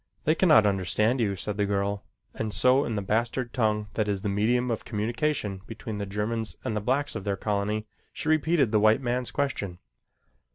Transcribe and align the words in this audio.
"They 0.23 0.33
cannot 0.33 0.65
understand 0.65 1.19
you," 1.21 1.35
said 1.35 1.57
the 1.57 1.67
girl 1.67 2.03
and 2.33 2.51
so 2.51 2.85
in 2.85 2.95
the 2.95 3.03
bastard 3.03 3.53
tongue 3.53 3.87
that 3.93 4.07
is 4.07 4.23
the 4.23 4.29
medium 4.29 4.71
of 4.71 4.83
communication 4.83 5.61
between 5.67 5.99
the 5.99 6.07
Germans 6.07 6.57
and 6.65 6.75
the 6.75 6.81
blacks 6.81 7.13
of 7.15 7.23
their 7.23 7.37
colony, 7.37 7.85
she 8.11 8.27
repeated 8.27 8.71
the 8.71 8.79
white 8.79 9.01
man's 9.03 9.29
question. 9.29 9.77